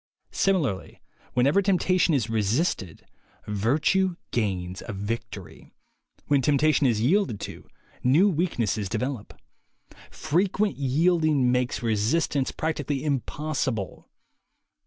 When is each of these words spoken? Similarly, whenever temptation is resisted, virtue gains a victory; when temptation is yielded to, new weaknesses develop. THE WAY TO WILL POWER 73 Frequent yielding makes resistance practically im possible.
Similarly, 0.31 0.99
whenever 1.35 1.61
temptation 1.61 2.15
is 2.15 2.27
resisted, 2.27 3.05
virtue 3.45 4.15
gains 4.31 4.81
a 4.87 4.93
victory; 4.93 5.69
when 6.25 6.41
temptation 6.41 6.87
is 6.87 6.99
yielded 7.01 7.39
to, 7.41 7.67
new 8.03 8.27
weaknesses 8.27 8.89
develop. 8.89 9.29
THE 9.29 9.35
WAY 9.35 9.37
TO 9.37 9.93
WILL 9.93 9.93
POWER 9.93 10.03
73 10.09 10.31
Frequent 10.31 10.77
yielding 10.77 11.51
makes 11.51 11.83
resistance 11.83 12.51
practically 12.51 13.03
im 13.03 13.19
possible. 13.19 14.09